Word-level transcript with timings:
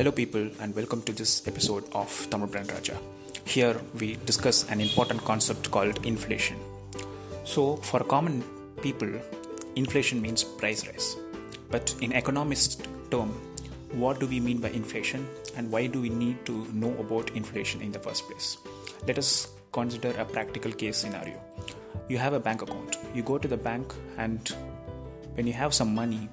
Hello, 0.00 0.10
people, 0.10 0.48
and 0.60 0.74
welcome 0.74 1.02
to 1.02 1.12
this 1.12 1.46
episode 1.46 1.84
of 1.92 2.10
Tamil 2.30 2.48
Brand 2.52 2.72
Raja. 2.72 2.94
Here 3.44 3.78
we 4.00 4.16
discuss 4.24 4.58
an 4.70 4.80
important 4.80 5.22
concept 5.24 5.70
called 5.70 6.06
inflation. 6.06 6.56
So, 7.44 7.76
for 7.88 8.00
common 8.12 8.42
people, 8.80 9.10
inflation 9.76 10.22
means 10.22 10.42
price 10.42 10.86
rise. 10.86 11.16
But 11.70 11.94
in 12.00 12.12
economist 12.12 12.88
term, 13.10 13.28
what 13.92 14.20
do 14.20 14.26
we 14.26 14.40
mean 14.40 14.56
by 14.56 14.70
inflation 14.70 15.28
and 15.58 15.70
why 15.70 15.86
do 15.86 16.00
we 16.00 16.08
need 16.08 16.46
to 16.46 16.54
know 16.72 16.94
about 17.04 17.36
inflation 17.42 17.82
in 17.82 17.92
the 17.92 17.98
first 17.98 18.26
place? 18.26 18.56
Let 19.06 19.18
us 19.18 19.48
consider 19.72 20.14
a 20.18 20.24
practical 20.24 20.72
case 20.72 20.96
scenario. 20.96 21.38
You 22.08 22.16
have 22.16 22.32
a 22.32 22.40
bank 22.40 22.62
account. 22.62 22.96
You 23.14 23.22
go 23.22 23.36
to 23.36 23.46
the 23.46 23.58
bank 23.68 23.92
and 24.16 24.48
when 25.34 25.46
you 25.46 25.52
have 25.52 25.74
some 25.74 25.94
money, 25.94 26.30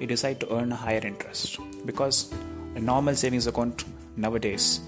you 0.00 0.08
decide 0.08 0.40
to 0.40 0.52
earn 0.52 0.72
a 0.72 0.80
higher 0.84 1.06
interest 1.06 1.60
because 1.86 2.34
a 2.76 2.80
normal 2.80 3.14
savings 3.14 3.46
account 3.46 3.84
nowadays 4.16 4.80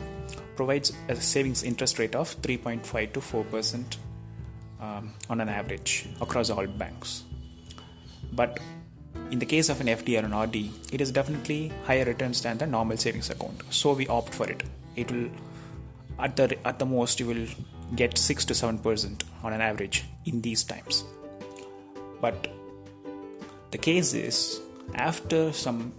provides 0.56 0.92
a 1.08 1.16
savings 1.16 1.62
interest 1.62 1.98
rate 1.98 2.14
of 2.14 2.40
3.5 2.42 3.12
to 3.14 3.20
4 3.20 3.44
percent 3.44 3.96
um, 4.80 5.12
on 5.30 5.40
an 5.40 5.48
average 5.48 6.06
across 6.20 6.50
all 6.50 6.66
banks. 6.66 7.24
But 8.32 8.60
in 9.30 9.38
the 9.38 9.46
case 9.46 9.68
of 9.70 9.80
an 9.80 9.86
FD 9.86 10.20
or 10.20 10.26
an 10.26 10.34
RD, 10.38 10.56
it 10.92 11.00
is 11.00 11.10
definitely 11.10 11.72
higher 11.84 12.04
returns 12.04 12.42
than 12.42 12.58
the 12.58 12.66
normal 12.66 12.98
savings 12.98 13.30
account. 13.30 13.62
So 13.70 13.94
we 13.94 14.06
opt 14.06 14.34
for 14.34 14.48
it. 14.50 14.62
It 14.96 15.10
will 15.10 15.30
at 16.18 16.36
the 16.36 16.58
at 16.66 16.78
the 16.78 16.86
most 16.86 17.20
you 17.20 17.26
will 17.26 17.46
get 17.96 18.18
6 18.18 18.44
to 18.46 18.54
7 18.54 18.78
percent 18.78 19.24
on 19.42 19.54
an 19.54 19.62
average 19.62 20.04
in 20.26 20.42
these 20.42 20.62
times. 20.62 21.04
But 22.20 22.48
the 23.70 23.78
case 23.78 24.12
is 24.12 24.60
after 24.94 25.52
some 25.52 25.92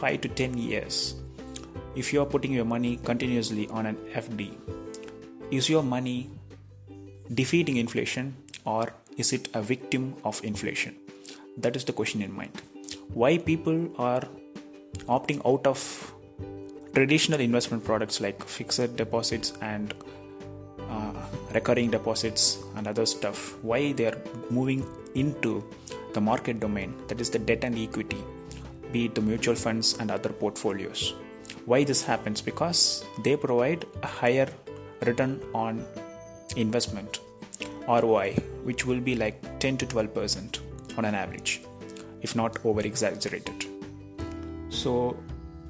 5 0.00 0.20
to 0.22 0.28
10 0.28 0.58
years 0.58 1.14
if 1.96 2.12
you 2.12 2.20
are 2.20 2.26
putting 2.26 2.52
your 2.52 2.64
money 2.64 2.98
continuously 3.04 3.68
on 3.68 3.86
an 3.86 3.96
FD, 4.12 4.52
is 5.50 5.68
your 5.68 5.82
money 5.82 6.30
defeating 7.32 7.78
inflation 7.78 8.36
or 8.64 8.92
is 9.16 9.32
it 9.32 9.48
a 9.54 9.62
victim 9.62 10.14
of 10.24 10.40
inflation? 10.44 10.94
That 11.56 11.74
is 11.74 11.84
the 11.84 11.92
question 11.92 12.20
in 12.20 12.32
mind. 12.32 12.62
Why 13.14 13.38
people 13.38 13.90
are 13.98 14.22
opting 15.08 15.40
out 15.46 15.66
of 15.66 16.12
traditional 16.92 17.40
investment 17.40 17.84
products 17.84 18.20
like 18.20 18.42
fixed 18.44 18.96
deposits 18.96 19.52
and 19.60 19.94
uh, 20.88 21.12
recurring 21.52 21.90
deposits 21.90 22.58
and 22.76 22.86
other 22.86 23.04
stuff 23.04 23.56
why 23.62 23.92
they 23.92 24.06
are 24.06 24.18
moving 24.50 24.86
into 25.14 25.62
the 26.14 26.20
market 26.20 26.58
domain 26.58 26.94
that 27.08 27.20
is 27.20 27.28
the 27.28 27.38
debt 27.38 27.64
and 27.64 27.78
equity 27.78 28.22
be 28.92 29.06
it 29.06 29.14
the 29.14 29.20
mutual 29.20 29.54
funds 29.54 29.94
and 29.98 30.10
other 30.10 30.30
portfolios 30.30 31.14
why 31.66 31.84
this 31.84 32.02
happens? 32.02 32.40
Because 32.40 33.04
they 33.22 33.36
provide 33.36 33.84
a 34.02 34.06
higher 34.06 34.48
return 35.04 35.40
on 35.54 35.84
investment 36.56 37.20
ROI 37.88 38.34
which 38.64 38.86
will 38.86 39.00
be 39.00 39.14
like 39.14 39.36
10 39.60 39.76
to 39.78 39.86
12 39.86 40.14
percent 40.14 40.60
on 40.96 41.04
an 41.04 41.14
average 41.14 41.60
if 42.22 42.34
not 42.34 42.58
over 42.64 42.80
exaggerated 42.80 43.66
so 44.70 45.16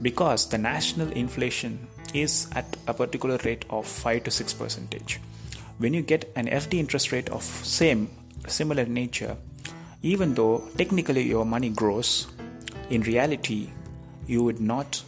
because 0.02 0.48
the 0.48 0.58
national 0.58 1.10
inflation 1.12 1.86
is 2.14 2.48
at 2.54 2.76
a 2.86 2.94
particular 2.94 3.38
rate 3.44 3.64
of 3.70 3.86
5 3.86 4.24
to 4.24 4.30
6 4.30 4.52
percentage 4.54 5.20
when 5.78 5.92
you 5.92 6.02
get 6.02 6.30
an 6.36 6.46
FD 6.46 6.74
interest 6.74 7.12
rate 7.12 7.28
of 7.30 7.42
same 7.42 8.08
similar 8.46 8.86
nature 8.86 9.36
even 10.02 10.34
though 10.34 10.62
technically 10.76 11.22
your 11.22 11.44
money 11.44 11.70
grows 11.70 12.28
in 12.90 13.02
reality 13.02 13.68
you 14.26 14.42
would 14.42 14.60
not 14.60 15.02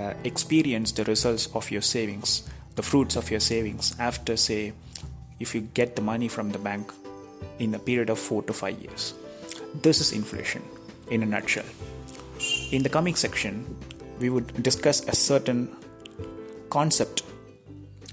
uh, 0.00 0.14
experience 0.24 0.92
the 0.92 1.04
results 1.04 1.48
of 1.54 1.70
your 1.70 1.82
savings, 1.82 2.48
the 2.76 2.82
fruits 2.82 3.16
of 3.16 3.30
your 3.30 3.40
savings 3.40 3.94
after, 3.98 4.36
say, 4.36 4.72
if 5.38 5.54
you 5.54 5.60
get 5.60 5.96
the 5.96 6.02
money 6.02 6.28
from 6.28 6.50
the 6.50 6.58
bank 6.58 6.92
in 7.58 7.74
a 7.74 7.78
period 7.78 8.10
of 8.10 8.18
four 8.18 8.42
to 8.44 8.52
five 8.52 8.78
years. 8.80 9.14
This 9.82 10.00
is 10.00 10.12
inflation 10.12 10.62
in 11.10 11.22
a 11.22 11.26
nutshell. 11.26 11.64
In 12.70 12.82
the 12.82 12.88
coming 12.88 13.14
section, 13.14 13.76
we 14.18 14.30
would 14.30 14.62
discuss 14.62 15.06
a 15.06 15.14
certain 15.14 15.68
concept 16.70 17.22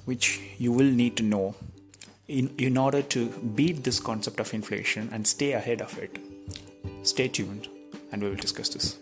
which 0.06 0.42
you 0.58 0.72
will 0.72 0.92
need 1.02 1.16
to 1.18 1.24
know 1.24 1.56
in, 2.28 2.54
in 2.58 2.78
order 2.78 3.02
to 3.02 3.30
beat 3.56 3.84
this 3.84 4.00
concept 4.00 4.40
of 4.40 4.54
inflation 4.54 5.10
and 5.14 5.26
stay 5.26 5.54
ahead 5.54 5.82
of 5.82 5.98
it. 5.98 6.18
Stay 7.04 7.28
tuned 7.28 7.68
and 8.12 8.22
we 8.22 8.30
will 8.30 8.36
discuss 8.36 8.70
this. 8.70 8.98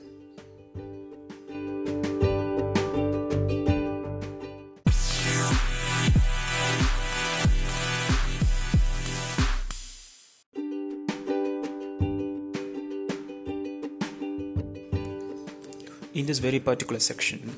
In 16.15 16.25
this 16.25 16.39
very 16.39 16.59
particular 16.59 16.99
section, 16.99 17.57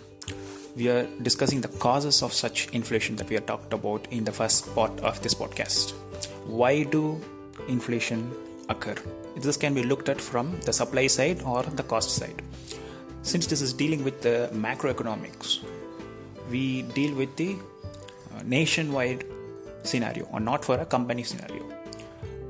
we 0.76 0.90
are 0.90 1.08
discussing 1.22 1.62
the 1.62 1.68
causes 1.68 2.24
of 2.24 2.34
such 2.34 2.68
inflation 2.70 3.16
that 3.16 3.30
we 3.30 3.36
have 3.36 3.46
talked 3.46 3.72
about 3.72 4.08
in 4.12 4.24
the 4.24 4.32
first 4.32 4.74
part 4.74 5.00
of 5.02 5.22
this 5.22 5.34
podcast. 5.36 5.92
Why 6.46 6.84
do 6.84 7.22
inflation 7.68 8.32
occur? 8.68 8.96
This 9.36 9.58
can 9.58 9.76
be 9.76 9.84
looked 9.84 10.10
at 10.10 10.20
from 10.20 10.60
the 10.62 10.74
supply 10.74 11.06
side 11.06 11.42
or 11.44 11.62
the 11.64 11.84
cost 11.84 12.16
side. 12.16 12.42
Since 13.22 13.46
this 13.46 13.62
is 13.62 13.74
dealing 13.74 14.04
with 14.04 14.22
the 14.22 14.50
macroeconomics, 14.54 15.60
we 16.50 16.82
deal 16.82 17.14
with 17.16 17.36
the 17.36 17.54
uh, 17.54 18.42
nationwide 18.44 19.24
scenario 19.84 20.26
or 20.32 20.40
not 20.40 20.66
for 20.66 20.80
a 20.80 20.86
company 20.86 21.22
scenario. 21.22 21.64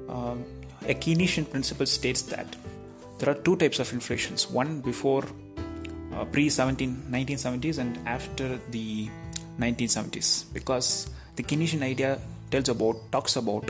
Um, 0.08 0.46
a 0.84 0.94
Keynesian 0.94 1.50
principle 1.50 1.86
states 1.86 2.22
that 2.24 2.56
there 3.20 3.30
are 3.30 3.40
two 3.42 3.58
types 3.58 3.80
of 3.80 3.92
inflations 3.92 4.50
one 4.50 4.80
before 4.80 5.26
uh, 6.18 6.26
pre 6.26 6.48
1970s 6.48 7.78
and 7.78 7.98
after 8.08 8.60
the 8.72 9.10
1970s 9.60 10.52
because 10.54 11.10
the 11.36 11.44
Keynesian 11.44 11.82
idea 11.82 12.20
tells 12.52 12.70
about 12.70 12.96
talks 13.12 13.36
about 13.36 13.70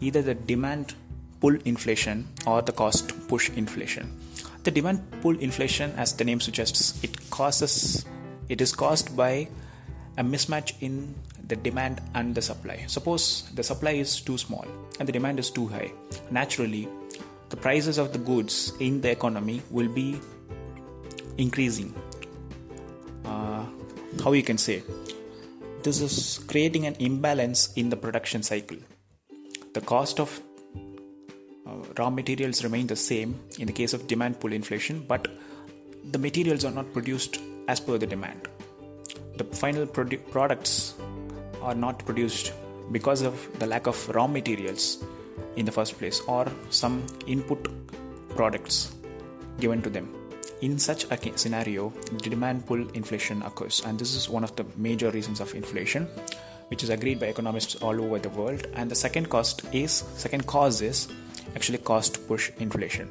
either 0.00 0.22
the 0.22 0.34
demand 0.34 0.94
pull 1.40 1.56
inflation 1.64 2.26
or 2.46 2.62
the 2.62 2.72
cost 2.72 3.12
push 3.28 3.50
inflation. 3.50 4.16
The 4.62 4.70
demand 4.70 5.02
pull 5.22 5.36
inflation, 5.38 5.90
as 5.96 6.12
the 6.12 6.24
name 6.24 6.40
suggests, 6.40 7.02
it 7.02 7.30
causes 7.30 8.04
it 8.48 8.60
is 8.60 8.72
caused 8.72 9.16
by 9.16 9.48
a 10.18 10.22
mismatch 10.22 10.74
in 10.80 11.14
the 11.48 11.56
demand 11.56 12.00
and 12.14 12.34
the 12.34 12.42
supply. 12.42 12.84
Suppose 12.86 13.50
the 13.54 13.62
supply 13.62 13.92
is 13.92 14.20
too 14.20 14.38
small 14.38 14.66
and 15.00 15.08
the 15.08 15.12
demand 15.12 15.40
is 15.40 15.50
too 15.50 15.66
high. 15.66 15.92
Naturally, 16.30 16.88
the 17.48 17.56
prices 17.56 17.98
of 17.98 18.12
the 18.12 18.18
goods 18.18 18.72
in 18.78 19.00
the 19.00 19.10
economy 19.10 19.62
will 19.70 19.88
be 19.88 20.20
increasing. 21.38 21.94
Uh, 23.24 23.64
how 24.22 24.32
you 24.32 24.42
can 24.42 24.58
say 24.58 24.82
this 25.82 26.00
is 26.00 26.38
creating 26.46 26.86
an 26.86 26.94
imbalance 26.98 27.72
in 27.74 27.90
the 27.90 27.96
production 27.96 28.42
cycle. 28.42 28.76
The 29.74 29.80
cost 29.80 30.20
of 30.20 30.40
uh, 31.66 31.70
raw 31.98 32.10
materials 32.10 32.62
remain 32.62 32.86
the 32.86 32.96
same 32.96 33.40
in 33.58 33.66
the 33.66 33.72
case 33.72 33.92
of 33.92 34.06
demand 34.06 34.38
pull 34.38 34.52
inflation, 34.52 35.04
but 35.08 35.26
the 36.10 36.18
materials 36.18 36.64
are 36.64 36.70
not 36.70 36.92
produced 36.92 37.40
as 37.68 37.80
per 37.80 37.98
the 37.98 38.06
demand. 38.06 38.48
The 39.36 39.44
final 39.44 39.86
produ- 39.86 40.30
products 40.30 40.94
are 41.62 41.74
not 41.74 41.98
produced 42.04 42.52
because 42.90 43.22
of 43.22 43.34
the 43.58 43.66
lack 43.66 43.86
of 43.86 44.08
raw 44.10 44.26
materials 44.26 45.02
in 45.56 45.64
the 45.64 45.72
first 45.72 45.98
place 45.98 46.20
or 46.28 46.46
some 46.70 47.04
input 47.26 47.68
products 48.36 48.94
given 49.58 49.82
to 49.82 49.90
them 49.90 50.21
in 50.62 50.78
such 50.78 51.04
a 51.10 51.18
scenario, 51.36 51.92
demand 52.22 52.64
pull 52.66 52.88
inflation 52.90 53.42
occurs, 53.42 53.82
and 53.84 53.98
this 53.98 54.14
is 54.14 54.28
one 54.28 54.44
of 54.44 54.54
the 54.54 54.64
major 54.76 55.10
reasons 55.10 55.40
of 55.40 55.52
inflation, 55.54 56.06
which 56.68 56.84
is 56.84 56.88
agreed 56.88 57.18
by 57.18 57.26
economists 57.26 57.74
all 57.82 58.00
over 58.00 58.20
the 58.20 58.28
world. 58.30 58.68
And 58.74 58.88
the 58.88 58.94
second 58.94 59.28
cost 59.28 59.62
is 59.72 59.90
second 60.14 60.46
cause 60.46 60.80
is 60.80 61.08
actually 61.56 61.78
cost 61.78 62.26
push 62.28 62.52
inflation. 62.60 63.10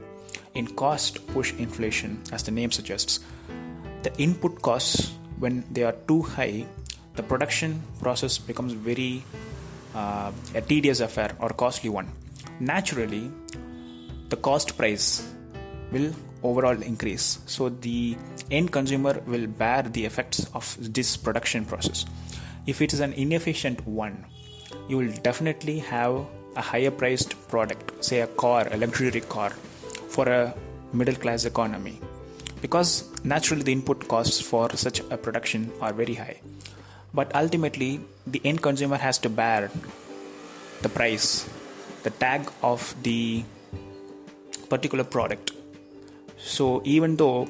In 0.56 0.66
cost 0.68 1.28
push 1.28 1.54
inflation, 1.56 2.22
as 2.32 2.42
the 2.44 2.52
name 2.52 2.72
suggests, 2.72 3.20
the 4.04 4.14
input 4.18 4.62
costs 4.62 5.12
when 5.38 5.66
they 5.72 5.84
are 5.84 5.96
too 6.08 6.22
high, 6.22 6.66
the 7.16 7.24
production 7.24 7.84
process 8.00 8.38
becomes 8.38 8.72
very 8.72 9.24
uh, 9.94 10.32
a 10.56 10.62
tedious 10.62 11.02
affair 11.02 11.36
or 11.42 11.50
costly 11.50 11.90
one. 11.90 12.10
Naturally, 12.62 13.30
the 14.30 14.38
cost 14.38 14.78
price 14.78 15.28
will 15.92 16.14
overall 16.44 16.82
increase. 16.82 17.40
So 17.46 17.70
the 17.70 18.18
end 18.50 18.72
consumer 18.72 19.22
will 19.26 19.48
bear 19.48 19.84
the 19.84 20.06
effects 20.06 20.46
of 20.54 20.78
this 20.80 21.18
production 21.18 21.66
process. 21.66 22.06
If 22.68 22.82
it 22.82 22.94
is 22.94 23.00
an 23.00 23.14
inefficient 23.14 23.86
one, 23.88 24.26
you 24.88 24.98
will 24.98 25.12
definitely 25.24 25.80
have 25.80 26.26
a 26.56 26.62
higher 26.62 26.92
priced 26.92 27.36
product, 27.48 28.04
say 28.04 28.22
a 28.22 28.28
car, 28.28 28.68
a 28.72 28.78
luxury 28.78 29.22
car, 29.22 29.52
for 30.10 30.28
a 30.28 30.54
middle 30.94 31.16
class 31.16 31.46
economy. 31.46 32.00
because 32.62 33.10
naturally 33.24 33.64
the 33.64 33.72
input 33.72 34.08
costs 34.08 34.40
for 34.40 34.70
such 34.76 35.00
a 35.10 35.18
production 35.18 35.72
are 35.82 35.94
very 35.94 36.14
high 36.14 36.40
but 37.14 37.36
ultimately 37.36 38.00
the 38.28 38.42
end 38.46 38.62
consumer 38.62 38.98
has 38.98 39.18
to 39.18 39.30
bear 39.30 39.72
the 40.84 40.90
price 40.90 41.50
the 42.04 42.12
tag 42.24 42.50
of 42.62 42.94
the 43.04 43.44
particular 44.70 45.04
product 45.04 45.52
so 46.44 46.82
even 46.84 47.16
though 47.16 47.48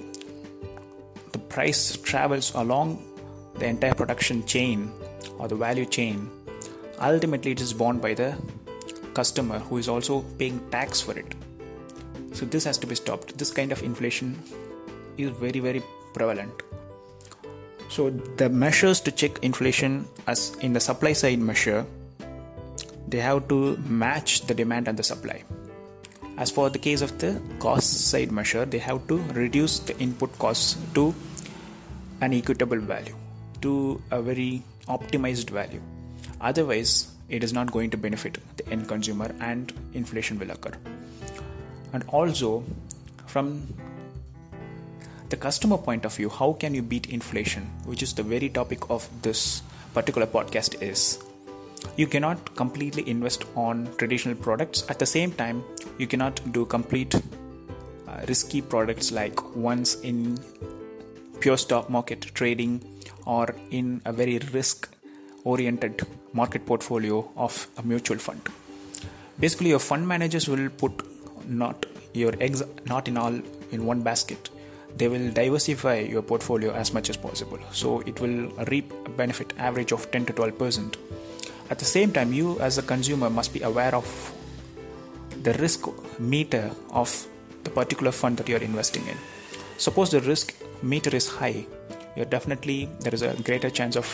the 1.32 1.40
price 1.40 1.98
travels 1.98 2.54
along 2.56 3.04
the 3.56 3.66
entire 3.66 3.94
production 3.94 4.46
chain 4.46 4.92
or 5.40 5.48
the 5.48 5.56
value 5.56 5.86
chain 5.86 6.30
ultimately 7.00 7.52
it 7.52 7.62
is 7.62 7.74
borne 7.74 8.00
by 8.00 8.14
the 8.14 8.36
customer 9.14 9.60
who 9.60 9.78
is 9.78 9.88
also 9.90 10.22
paying 10.38 10.60
tax 10.72 11.02
for 11.02 11.18
it. 11.18 11.36
So 12.34 12.46
this 12.46 12.64
has 12.64 12.78
to 12.80 12.88
be 12.88 12.96
stopped. 12.96 13.38
This 13.38 13.52
kind 13.52 13.72
of 13.72 13.84
inflation 13.84 14.40
is 15.18 15.30
very 15.32 15.60
very 15.60 15.84
prevalent. 16.14 16.64
So 17.90 18.10
the 18.10 18.50
measures 18.50 19.02
to 19.02 19.12
check 19.12 19.44
inflation 19.44 20.08
as 20.28 20.56
in 20.62 20.74
the 20.74 20.80
supply 20.80 21.14
side 21.14 21.40
measure 21.40 21.86
they 23.08 23.20
have 23.20 23.48
to 23.50 23.76
match 23.78 24.42
the 24.48 24.54
demand 24.54 24.88
and 24.88 24.98
the 24.98 25.04
supply 25.04 25.44
as 26.42 26.50
for 26.50 26.70
the 26.76 26.80
case 26.86 27.02
of 27.06 27.12
the 27.22 27.30
cost 27.64 27.90
side 28.10 28.32
measure 28.38 28.66
they 28.74 28.80
have 28.80 29.00
to 29.10 29.18
reduce 29.40 29.78
the 29.90 29.96
input 30.06 30.38
costs 30.44 30.70
to 30.96 31.04
an 32.22 32.34
equitable 32.34 32.82
value 32.92 33.16
to 33.62 34.02
a 34.10 34.20
very 34.22 34.64
optimized 34.88 35.52
value. 35.52 35.82
Otherwise 36.40 37.10
it 37.30 37.44
is 37.44 37.54
not 37.54 37.72
going 37.72 37.92
to 37.92 37.98
benefit 37.98 38.40
the 38.58 38.68
end 38.70 38.88
consumer 38.88 39.30
and 39.40 39.74
inflation 39.94 40.40
will 40.40 40.50
occur. 40.50 40.74
And 41.94 42.04
also 42.08 42.64
from 43.28 43.68
the 45.30 45.38
customer 45.38 45.78
point 45.78 46.06
of 46.06 46.16
view 46.16 46.30
how 46.30 46.54
can 46.54 46.74
you 46.74 46.82
beat 46.82 47.06
inflation 47.08 47.68
which 47.86 48.02
is 48.02 48.16
the 48.16 48.24
very 48.24 48.50
topic 48.50 48.90
of 48.90 49.08
this 49.22 49.62
particular 49.94 50.26
podcast 50.26 50.82
is 50.82 51.20
you 51.98 52.08
cannot 52.08 52.56
completely 52.56 53.08
invest 53.08 53.46
on 53.56 53.88
traditional 53.98 54.36
products. 54.36 54.84
At 54.90 55.00
the 55.00 55.06
same 55.06 55.32
time 55.32 55.64
you 56.02 56.08
cannot 56.08 56.40
do 56.52 56.66
complete 56.66 57.14
uh, 57.16 57.22
risky 58.28 58.62
products 58.62 59.12
like 59.12 59.44
ones 59.56 59.96
in 60.02 60.38
pure 61.40 61.58
stock 61.58 61.90
market 61.90 62.22
trading 62.40 62.74
or 63.26 63.56
in 63.70 64.02
a 64.06 64.12
very 64.12 64.40
risk 64.54 64.90
oriented 65.44 66.02
market 66.34 66.66
portfolio 66.66 67.30
of 67.36 67.68
a 67.78 67.84
mutual 67.84 68.18
fund. 68.18 68.42
Basically 69.40 69.70
your 69.70 69.80
fund 69.80 70.08
managers 70.08 70.48
will 70.48 70.70
put 70.70 70.92
not 71.48 71.86
your 72.14 72.34
eggs 72.40 72.64
not 72.86 73.08
in 73.08 73.18
all 73.18 73.40
in 73.72 73.86
one 73.86 74.02
basket. 74.02 74.50
They 74.98 75.08
will 75.08 75.32
diversify 75.32 76.00
your 76.00 76.22
portfolio 76.22 76.74
as 76.74 76.94
much 76.94 77.10
as 77.10 77.18
possible. 77.18 77.60
So 77.72 78.02
it 78.02 78.20
will 78.20 78.50
reap 78.74 78.92
a 79.06 79.10
benefit 79.10 79.54
average 79.58 79.92
of 79.94 80.12
10 80.12 80.26
to 80.26 80.34
12 80.34 80.58
percent. 80.58 80.98
At 81.70 81.80
the 81.80 81.86
same 81.86 82.12
time 82.12 82.34
you 82.34 82.60
as 82.60 82.78
a 82.78 82.82
consumer 82.82 83.30
must 83.30 83.54
be 83.54 83.62
aware 83.62 83.96
of 83.96 84.08
the 85.44 85.54
risk 85.54 85.88
meter 86.20 86.72
of 86.92 87.28
the 87.64 87.70
particular 87.70 88.12
fund 88.12 88.38
that 88.38 88.48
you 88.50 88.56
are 88.56 88.66
investing 88.72 89.06
in 89.08 89.18
suppose 89.78 90.12
the 90.12 90.22
risk 90.22 90.56
meter 90.82 91.16
is 91.16 91.28
high 91.28 91.66
you're 92.16 92.32
definitely 92.38 92.90
there 93.00 93.14
is 93.14 93.22
a 93.22 93.34
greater 93.44 93.70
chance 93.70 93.96
of 93.96 94.08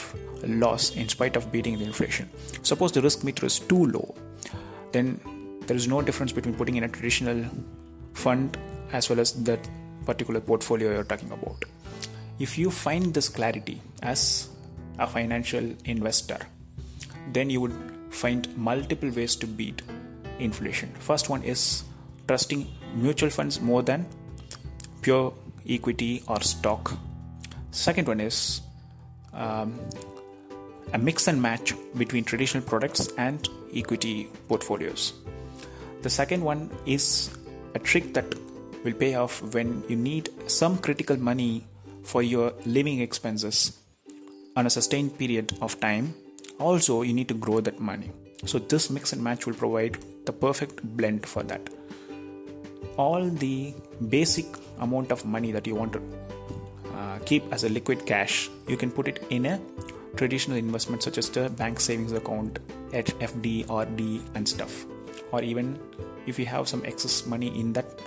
loss 0.64 0.96
in 0.96 1.08
spite 1.10 1.36
of 1.36 1.52
beating 1.52 1.78
the 1.80 1.86
inflation 1.86 2.30
suppose 2.62 2.92
the 2.92 3.02
risk 3.02 3.24
meter 3.24 3.46
is 3.46 3.60
too 3.60 3.86
low 3.88 4.08
then 4.92 5.20
there 5.68 5.76
is 5.76 5.88
no 5.88 6.02
difference 6.02 6.32
between 6.32 6.56
putting 6.56 6.76
in 6.76 6.84
a 6.84 6.88
traditional 6.88 7.44
fund 8.14 8.58
as 8.92 9.10
well 9.10 9.20
as 9.20 9.34
that 9.44 9.60
particular 10.06 10.40
portfolio 10.40 10.94
you're 10.94 11.04
talking 11.04 11.32
about. 11.32 11.66
If 12.40 12.58
you 12.58 12.72
find 12.72 13.14
this 13.14 13.30
clarity 13.30 13.82
as 14.02 14.50
a 14.98 15.08
financial 15.08 15.74
investor, 15.86 16.40
then 17.34 17.50
you 17.50 17.62
would 17.62 17.76
find 18.10 18.48
multiple 18.58 19.10
ways 19.10 19.36
to 19.38 19.48
beat 19.48 19.82
inflation. 20.40 20.92
First 21.00 21.30
one 21.30 21.44
is 21.44 21.84
trusting 22.28 22.68
mutual 22.94 23.30
funds 23.30 23.62
more 23.62 23.84
than 23.84 24.06
pure 25.02 25.34
equity 25.68 26.24
or 26.28 26.42
stock. 26.42 26.94
Second 27.72 28.08
one 28.08 28.20
is 28.20 28.62
um, 29.34 29.80
a 30.94 30.98
mix 30.98 31.28
and 31.28 31.42
match 31.42 31.74
between 31.98 32.24
traditional 32.24 32.64
products 32.64 33.10
and 33.18 33.48
equity 33.76 34.30
portfolios. 34.48 35.14
The 36.02 36.10
second 36.10 36.44
one 36.44 36.70
is 36.86 37.36
a 37.76 37.80
trick 37.80 38.14
that 38.14 38.26
will 38.84 38.94
pay 38.94 39.16
off 39.16 39.42
when 39.54 39.84
you 39.88 39.96
need 39.96 40.30
some 40.48 40.78
critical 40.78 41.18
money 41.18 41.68
for 42.04 42.24
your 42.24 42.54
living 42.66 43.02
expenses 43.02 43.78
on 44.56 44.66
a 44.66 44.70
sustained 44.70 45.18
period 45.18 45.58
of 45.62 45.80
time. 45.80 46.16
Also, 46.60 47.02
you 47.02 47.14
need 47.14 47.28
to 47.28 47.34
grow 47.34 47.60
that 47.62 47.80
money. 47.80 48.12
So, 48.46 48.60
this 48.60 48.90
mix 48.90 49.14
and 49.14 49.24
match 49.24 49.46
will 49.46 49.54
provide 49.54 49.98
the 50.26 50.34
perfect 50.34 50.84
blend 50.96 51.26
for 51.26 51.44
that. 51.44 51.62
All 52.98 53.30
the 53.30 53.74
basic 54.10 54.46
amount 54.80 55.12
of 55.12 55.26
money 55.26 55.52
that 55.52 55.66
you 55.66 55.76
want 55.76 55.94
to 55.94 56.02
uh, 56.94 57.20
keep 57.26 57.44
as 57.52 57.64
a 57.64 57.70
liquid 57.70 58.06
cash, 58.06 58.50
you 58.68 58.78
can 58.78 58.92
put 58.92 59.08
it 59.08 59.24
in 59.30 59.46
a 59.46 59.60
traditional 60.16 60.58
investment 60.58 61.04
such 61.04 61.18
as 61.18 61.30
the 61.30 61.50
bank 61.50 61.80
savings 61.80 62.12
account, 62.12 62.60
FD, 62.92 63.70
RD, 63.70 64.22
and 64.36 64.48
stuff. 64.48 64.86
Or 65.32 65.42
even 65.42 65.80
if 66.26 66.40
you 66.40 66.46
have 66.46 66.68
some 66.68 66.84
excess 66.86 67.26
money 67.26 67.48
in 67.60 67.74
that 67.74 68.00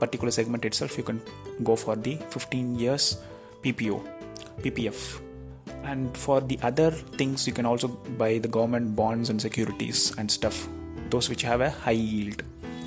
particular 0.00 0.30
segment 0.30 0.64
itself, 0.64 0.96
you 0.96 1.04
can 1.04 1.20
go 1.62 1.76
for 1.76 1.96
the 1.96 2.16
15 2.30 2.78
years 2.78 3.18
PPO, 3.62 4.02
PPF. 4.60 5.23
And 5.84 6.16
for 6.16 6.40
the 6.40 6.58
other 6.62 6.90
things, 6.90 7.46
you 7.46 7.52
can 7.52 7.66
also 7.66 7.88
buy 7.88 8.38
the 8.38 8.48
government 8.48 8.96
bonds 8.96 9.30
and 9.30 9.40
securities 9.40 10.14
and 10.16 10.30
stuff, 10.30 10.66
those 11.10 11.28
which 11.28 11.42
have 11.42 11.60
a 11.60 11.70
high 11.70 11.92
yield. 11.92 12.42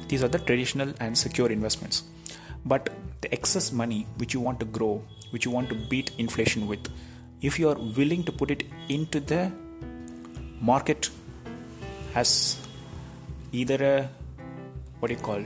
These 0.07 0.23
are 0.23 0.27
the 0.27 0.39
traditional 0.39 0.94
and 0.99 1.17
secure 1.17 1.51
investments. 1.51 2.03
But 2.65 2.89
the 3.21 3.31
excess 3.31 3.71
money 3.71 4.07
which 4.17 4.33
you 4.33 4.39
want 4.39 4.59
to 4.61 4.65
grow, 4.65 5.03
which 5.29 5.45
you 5.45 5.51
want 5.51 5.69
to 5.69 5.75
beat 5.75 6.11
inflation 6.17 6.67
with, 6.67 6.89
if 7.41 7.59
you 7.59 7.69
are 7.69 7.75
willing 7.75 8.23
to 8.23 8.31
put 8.31 8.49
it 8.49 8.63
into 8.89 9.19
the 9.19 9.51
market 10.59 11.09
as 12.15 12.57
either 13.51 13.83
a 13.83 14.09
what 15.00 15.09
do 15.09 15.13
you 15.13 15.19
call 15.19 15.43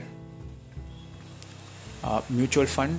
uh, 2.04 2.22
mutual 2.30 2.64
fund, 2.64 2.98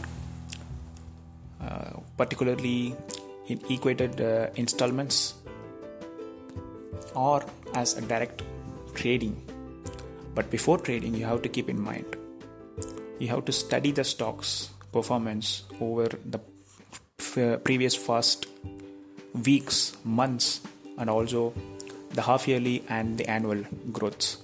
uh, 1.59 1.99
particularly 2.17 2.95
in 3.47 3.59
equated 3.69 4.21
uh, 4.21 4.47
installments, 4.55 5.35
or 7.15 7.43
as 7.73 7.97
a 7.97 8.01
direct 8.01 8.41
trading. 8.93 9.41
But 10.35 10.49
before 10.49 10.77
trading, 10.79 11.15
you 11.15 11.25
have 11.25 11.41
to 11.43 11.49
keep 11.49 11.69
in 11.69 11.79
mind 11.79 12.17
you 13.19 13.29
have 13.29 13.45
to 13.45 13.51
study 13.51 13.91
the 13.91 14.03
stocks 14.03 14.69
performance 14.91 15.63
over 15.79 16.07
the 16.33 16.39
f- 17.19 17.63
previous 17.63 17.95
first 17.95 18.47
weeks, 19.45 19.95
months, 20.03 20.61
and 20.97 21.09
also 21.09 21.53
the 22.11 22.21
half 22.21 22.47
yearly 22.47 22.83
and 22.89 23.17
the 23.17 23.27
annual 23.29 23.63
growths. 23.91 24.37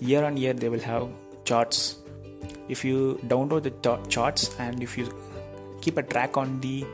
Year 0.00 0.24
on 0.24 0.36
year, 0.36 0.52
they 0.52 0.68
will 0.68 0.80
have 0.80 1.08
charts 1.44 1.98
if 2.68 2.84
you 2.84 3.20
download 3.26 3.62
the 3.62 3.70
t- 3.70 4.08
charts 4.08 4.56
and 4.58 4.82
if 4.82 4.96
you 4.96 5.06
keep 5.82 5.98
a 5.98 6.02
track 6.02 6.36
on 6.36 6.60
the 6.60 6.84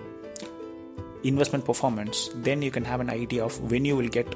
investment 1.24 1.64
performance 1.64 2.30
then 2.34 2.62
you 2.62 2.70
can 2.70 2.84
have 2.84 3.00
an 3.00 3.10
idea 3.10 3.44
of 3.44 3.58
when 3.70 3.84
you 3.84 3.96
will 3.96 4.08
get 4.08 4.34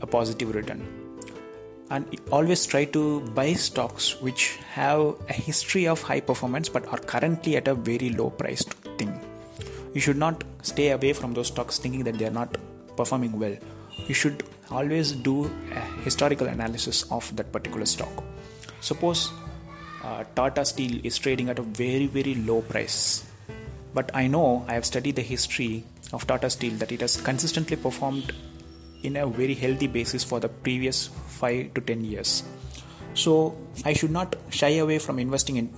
a 0.00 0.06
positive 0.06 0.54
return. 0.54 0.86
And 1.90 2.04
always 2.30 2.66
try 2.66 2.84
to 2.84 3.20
buy 3.30 3.54
stocks 3.54 4.20
which 4.20 4.56
have 4.72 5.16
a 5.28 5.32
history 5.32 5.88
of 5.88 6.02
high 6.02 6.20
performance 6.20 6.68
but 6.68 6.86
are 6.88 6.98
currently 6.98 7.56
at 7.56 7.66
a 7.66 7.74
very 7.74 8.10
low 8.10 8.30
priced 8.30 8.74
thing. 8.98 9.18
You 9.94 10.00
should 10.00 10.18
not 10.18 10.44
stay 10.62 10.90
away 10.90 11.14
from 11.14 11.32
those 11.32 11.46
stocks 11.48 11.78
thinking 11.78 12.04
that 12.04 12.18
they 12.18 12.26
are 12.26 12.36
not 12.42 12.58
performing 12.96 13.38
well. 13.38 13.56
You 14.06 14.14
should 14.14 14.42
always 14.70 15.12
do 15.12 15.50
a 15.72 15.80
historical 16.04 16.46
analysis 16.46 17.10
of 17.10 17.34
that 17.36 17.52
particular 17.52 17.86
stock. 17.86 18.22
Suppose 18.80 19.32
uh, 20.04 20.24
Tata 20.34 20.64
Steel 20.64 21.00
is 21.04 21.18
trading 21.18 21.48
at 21.48 21.58
a 21.58 21.62
very, 21.62 22.06
very 22.06 22.34
low 22.34 22.60
price. 22.60 23.27
But 23.98 24.12
I 24.14 24.28
know 24.28 24.64
I 24.68 24.74
have 24.74 24.84
studied 24.86 25.16
the 25.16 25.22
history 25.22 25.82
of 26.12 26.24
Tata 26.24 26.48
Steel 26.50 26.74
that 26.74 26.92
it 26.92 27.00
has 27.00 27.16
consistently 27.20 27.76
performed 27.76 28.32
in 29.02 29.16
a 29.16 29.26
very 29.26 29.54
healthy 29.54 29.88
basis 29.88 30.22
for 30.22 30.38
the 30.38 30.48
previous 30.48 31.08
5 31.38 31.74
to 31.74 31.80
10 31.80 32.04
years. 32.04 32.44
So 33.14 33.58
I 33.84 33.94
should 33.94 34.12
not 34.12 34.36
shy 34.50 34.68
away 34.84 35.00
from 35.00 35.18
investing 35.18 35.56
in 35.56 35.74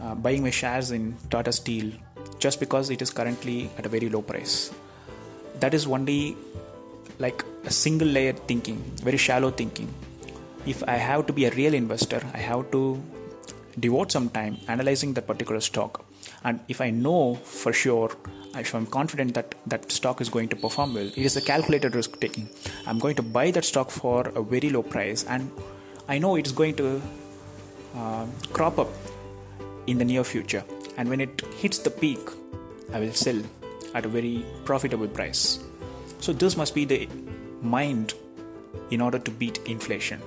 uh, 0.00 0.14
buying 0.14 0.42
my 0.42 0.48
shares 0.48 0.90
in 0.90 1.18
Tata 1.28 1.52
Steel 1.52 1.92
just 2.38 2.60
because 2.60 2.88
it 2.88 3.02
is 3.02 3.10
currently 3.10 3.68
at 3.76 3.84
a 3.84 3.90
very 3.90 4.08
low 4.08 4.22
price. 4.22 4.72
That 5.60 5.74
is 5.74 5.86
only 5.86 6.34
like 7.18 7.44
a 7.66 7.70
single 7.70 8.08
layer 8.08 8.32
thinking, 8.32 8.82
very 9.10 9.18
shallow 9.18 9.50
thinking. 9.50 9.92
If 10.64 10.82
I 10.88 10.96
have 10.96 11.26
to 11.26 11.34
be 11.34 11.44
a 11.44 11.50
real 11.50 11.74
investor, 11.74 12.22
I 12.32 12.38
have 12.38 12.70
to 12.70 13.02
devote 13.78 14.12
some 14.12 14.30
time 14.30 14.56
analyzing 14.66 15.12
that 15.12 15.26
particular 15.26 15.60
stock 15.60 16.07
and 16.44 16.60
if 16.68 16.80
I 16.80 16.90
know 16.90 17.34
for 17.36 17.72
sure, 17.72 18.10
if 18.54 18.74
I'm 18.74 18.86
confident 18.86 19.34
that 19.34 19.54
that 19.66 19.90
stock 19.92 20.20
is 20.20 20.28
going 20.28 20.48
to 20.48 20.56
perform 20.56 20.94
well, 20.94 21.06
it 21.06 21.18
is 21.18 21.36
a 21.36 21.40
calculated 21.40 21.94
risk 21.94 22.18
taking. 22.20 22.48
I'm 22.86 22.98
going 22.98 23.16
to 23.16 23.22
buy 23.22 23.50
that 23.50 23.64
stock 23.64 23.90
for 23.90 24.28
a 24.28 24.42
very 24.42 24.70
low 24.70 24.82
price, 24.82 25.24
and 25.24 25.50
I 26.08 26.18
know 26.18 26.36
it's 26.36 26.52
going 26.52 26.76
to 26.76 27.02
uh, 27.96 28.26
crop 28.52 28.78
up 28.78 28.88
in 29.86 29.98
the 29.98 30.04
near 30.04 30.24
future. 30.24 30.64
And 30.96 31.08
when 31.08 31.20
it 31.20 31.42
hits 31.56 31.78
the 31.78 31.90
peak, 31.90 32.20
I 32.92 33.00
will 33.00 33.12
sell 33.12 33.40
at 33.94 34.04
a 34.04 34.08
very 34.08 34.44
profitable 34.64 35.08
price. 35.08 35.60
So, 36.20 36.32
this 36.32 36.56
must 36.56 36.74
be 36.74 36.84
the 36.84 37.08
mind 37.62 38.14
in 38.90 39.00
order 39.00 39.18
to 39.18 39.30
beat 39.30 39.58
inflation 39.66 40.20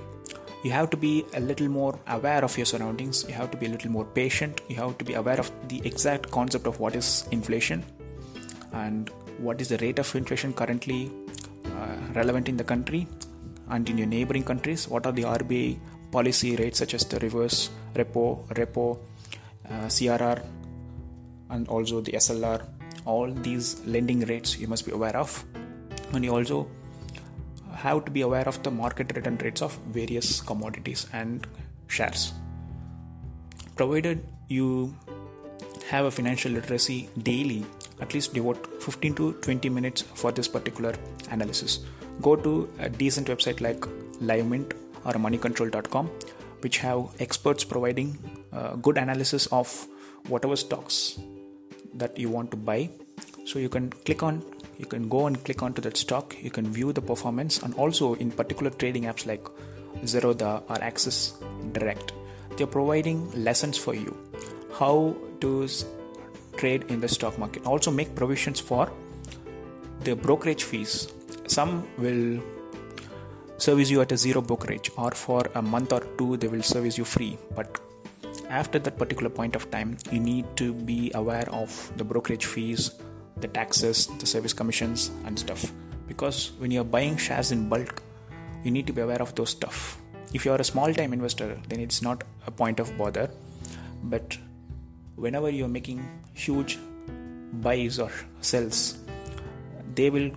you 0.62 0.70
have 0.70 0.90
to 0.90 0.96
be 0.96 1.24
a 1.34 1.40
little 1.40 1.68
more 1.68 1.98
aware 2.06 2.44
of 2.44 2.56
your 2.56 2.66
surroundings. 2.66 3.24
You 3.28 3.34
have 3.34 3.50
to 3.50 3.56
be 3.56 3.66
a 3.66 3.68
little 3.68 3.90
more 3.90 4.04
patient. 4.04 4.60
You 4.68 4.76
have 4.76 4.96
to 4.98 5.04
be 5.04 5.14
aware 5.14 5.38
of 5.38 5.50
the 5.68 5.80
exact 5.84 6.30
concept 6.30 6.66
of 6.66 6.78
what 6.78 6.94
is 6.94 7.26
inflation 7.32 7.84
and 8.72 9.10
what 9.38 9.60
is 9.60 9.68
the 9.68 9.78
rate 9.78 9.98
of 9.98 10.14
inflation 10.14 10.52
currently 10.52 11.10
uh, 11.66 11.96
relevant 12.14 12.48
in 12.48 12.56
the 12.56 12.64
country 12.64 13.08
and 13.70 13.88
in 13.88 13.98
your 13.98 14.06
neighboring 14.06 14.44
countries. 14.44 14.88
What 14.88 15.06
are 15.06 15.12
the 15.12 15.22
RBI 15.22 15.78
policy 16.12 16.54
rates 16.56 16.78
such 16.78 16.94
as 16.94 17.04
the 17.06 17.18
reverse 17.20 17.70
repo 17.94 18.46
repo 18.48 18.98
uh, 19.68 19.86
CRR 19.86 20.42
and 21.50 21.66
also 21.68 22.00
the 22.00 22.12
SLR 22.12 22.62
all 23.04 23.32
these 23.32 23.80
lending 23.84 24.20
rates 24.20 24.58
you 24.58 24.68
must 24.68 24.86
be 24.86 24.92
aware 24.92 25.16
of. 25.16 25.44
And 26.12 26.24
you 26.24 26.34
also 26.34 26.68
have 27.84 28.04
to 28.06 28.10
be 28.16 28.22
aware 28.28 28.46
of 28.52 28.62
the 28.62 28.70
market 28.70 29.14
return 29.16 29.38
rates 29.44 29.62
of 29.62 29.76
various 29.98 30.40
commodities 30.40 31.06
and 31.12 31.46
shares. 31.88 32.32
Provided 33.76 34.24
you 34.48 34.94
have 35.88 36.04
a 36.04 36.10
financial 36.10 36.52
literacy 36.52 37.08
daily, 37.30 37.64
at 38.00 38.14
least 38.14 38.34
devote 38.34 38.82
15 38.82 39.14
to 39.14 39.32
20 39.32 39.68
minutes 39.68 40.02
for 40.02 40.32
this 40.32 40.48
particular 40.48 40.94
analysis. 41.30 41.80
Go 42.20 42.36
to 42.36 42.70
a 42.78 42.88
decent 42.88 43.28
website 43.28 43.60
like 43.60 43.80
LiveMint 44.30 44.72
or 45.04 45.14
moneycontrol.com, 45.14 46.06
which 46.60 46.78
have 46.78 47.08
experts 47.18 47.64
providing 47.64 48.18
uh, 48.52 48.76
good 48.76 48.98
analysis 48.98 49.46
of 49.46 49.68
whatever 50.28 50.56
stocks 50.56 51.18
that 51.94 52.18
you 52.18 52.28
want 52.28 52.50
to 52.52 52.56
buy. 52.56 52.90
So 53.44 53.58
you 53.58 53.68
can 53.68 53.90
click 53.90 54.22
on 54.22 54.42
you 54.78 54.86
can 54.86 55.08
go 55.08 55.26
and 55.26 55.42
click 55.44 55.62
onto 55.62 55.82
that 55.82 55.96
stock. 55.96 56.36
You 56.42 56.50
can 56.50 56.72
view 56.72 56.92
the 56.92 57.02
performance 57.02 57.62
and 57.62 57.74
also 57.74 58.14
in 58.14 58.30
particular 58.30 58.70
trading 58.70 59.04
apps 59.04 59.26
like 59.26 59.44
zerodha 60.04 60.62
or 60.68 60.82
axis 60.82 61.34
direct. 61.72 62.12
They're 62.56 62.66
providing 62.66 63.30
lessons 63.44 63.78
for 63.78 63.94
you. 63.94 64.16
How 64.78 65.16
to 65.40 65.68
trade 66.56 66.84
in 66.88 67.00
the 67.00 67.08
stock 67.08 67.38
market. 67.38 67.66
Also 67.66 67.90
make 67.90 68.14
provisions 68.14 68.60
for 68.60 68.90
the 70.00 70.14
brokerage 70.14 70.64
fees. 70.64 71.08
Some 71.46 71.86
will 71.98 72.42
service 73.58 73.90
you 73.90 74.00
at 74.00 74.10
a 74.12 74.16
zero 74.16 74.40
brokerage 74.40 74.90
or 74.96 75.12
for 75.12 75.42
a 75.54 75.62
month 75.62 75.92
or 75.92 76.00
two 76.18 76.36
they 76.36 76.48
will 76.48 76.62
service 76.62 76.98
you 76.98 77.04
free. 77.04 77.38
But 77.54 77.80
after 78.48 78.78
that 78.78 78.98
particular 78.98 79.30
point 79.30 79.54
of 79.56 79.70
time 79.70 79.96
you 80.10 80.20
need 80.20 80.44
to 80.56 80.72
be 80.72 81.10
aware 81.14 81.48
of 81.50 81.92
the 81.96 82.04
brokerage 82.04 82.46
fees 82.46 82.90
the 83.36 83.48
taxes, 83.48 84.06
the 84.18 84.26
service 84.26 84.52
commissions, 84.52 85.10
and 85.24 85.38
stuff. 85.38 85.72
Because 86.06 86.52
when 86.58 86.70
you're 86.70 86.84
buying 86.84 87.16
shares 87.16 87.52
in 87.52 87.68
bulk, 87.68 88.02
you 88.64 88.70
need 88.70 88.86
to 88.86 88.92
be 88.92 89.00
aware 89.00 89.20
of 89.20 89.34
those 89.34 89.50
stuff. 89.50 89.98
If 90.32 90.44
you're 90.44 90.56
a 90.56 90.64
small 90.64 90.92
time 90.94 91.12
investor, 91.12 91.58
then 91.68 91.80
it's 91.80 92.02
not 92.02 92.24
a 92.46 92.50
point 92.50 92.80
of 92.80 92.96
bother. 92.96 93.30
But 94.04 94.36
whenever 95.16 95.50
you're 95.50 95.68
making 95.68 96.06
huge 96.34 96.78
buys 97.54 97.98
or 97.98 98.10
sells, 98.40 98.98
they 99.94 100.10
will 100.10 100.30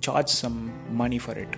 charge 0.00 0.28
some 0.28 0.72
money 0.90 1.18
for 1.18 1.32
it. 1.32 1.48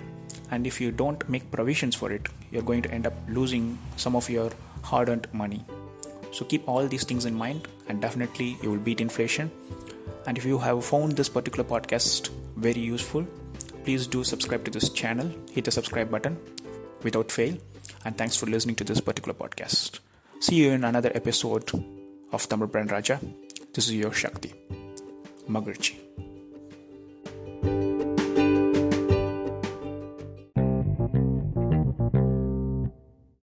And 0.51 0.67
if 0.67 0.81
you 0.81 0.93
don't 0.93 1.29
make 1.29 1.51
provisions 1.51 1.95
for 1.95 2.13
it, 2.13 2.29
you're 2.51 2.63
going 2.63 2.83
to 2.83 2.91
end 2.91 3.07
up 3.07 3.15
losing 3.29 3.79
some 3.97 4.15
of 4.15 4.31
your 4.31 4.51
hard 4.83 5.09
earned 5.09 5.27
money. 5.33 5.65
So 6.33 6.45
keep 6.45 6.69
all 6.69 6.87
these 6.87 7.05
things 7.05 7.25
in 7.25 7.35
mind, 7.35 7.67
and 7.89 8.01
definitely 8.01 8.57
you 8.63 8.71
will 8.71 8.79
beat 8.79 9.01
inflation 9.01 9.51
and 10.27 10.37
if 10.37 10.45
you 10.45 10.59
have 10.59 10.85
found 10.85 11.13
this 11.13 11.29
particular 11.29 11.65
podcast 11.65 12.31
very 12.57 12.81
useful, 12.81 13.27
please 13.85 14.07
do 14.07 14.25
subscribe 14.25 14.65
to 14.65 14.71
this 14.71 14.89
channel, 14.91 15.31
hit 15.53 15.65
the 15.65 15.71
subscribe 15.71 16.11
button 16.11 16.37
without 17.03 17.31
fail. 17.31 17.57
And 18.05 18.17
thanks 18.17 18.37
for 18.37 18.47
listening 18.47 18.77
to 18.77 18.85
this 18.85 19.01
particular 19.01 19.35
podcast. 19.35 20.01
See 20.41 20.57
you 20.57 20.73
in 20.73 20.85
another 20.85 21.13
episode 21.15 21.71
of 22.33 22.49
Tamil 22.49 22.69
Brand 22.69 22.91
Raja. 22.91 23.21
This 23.73 23.89
is 23.89 23.95
your 23.95 24.13
Shakti. 24.13 24.53
Magarchi. 25.49 26.26